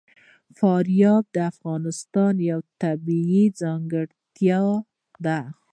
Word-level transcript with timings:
فاریاب 0.57 1.23
د 1.35 1.37
افغانستان 1.51 2.33
یوه 2.49 2.65
طبیعي 2.83 3.45
ځانګړتیا 3.61 4.61
ده. 5.25 5.39